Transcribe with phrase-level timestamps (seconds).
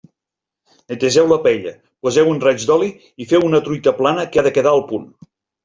[0.93, 1.73] Netegeu la paella,
[2.07, 5.09] poseu-hi un raig d'oli i feu una truita plana que ha de quedar al punt.